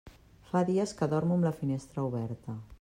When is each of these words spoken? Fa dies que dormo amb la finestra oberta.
Fa 0.51 0.61
dies 0.69 0.93
que 1.01 1.09
dormo 1.13 1.37
amb 1.37 1.47
la 1.51 1.53
finestra 1.61 2.09
oberta. 2.11 2.61